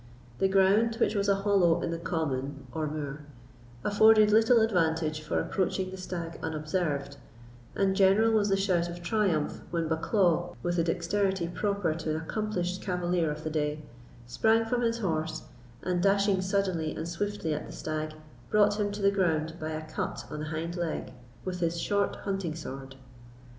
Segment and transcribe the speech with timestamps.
[0.39, 3.19] The ground, which was a hollow in the common or moor,
[3.83, 7.17] afforded little advantage for approaching the stag unobserved;
[7.75, 12.15] and general was the shout of triumph when Bucklaw, with the dexterity proper to an
[12.19, 13.83] accomplished cavalier of the day,
[14.25, 15.43] sprang from his horse,
[15.83, 18.13] and dashing suddenly and swiftly at the stag,
[18.49, 21.13] brought him to the ground by a cut on the hind leg
[21.45, 22.95] with his short hunting sword.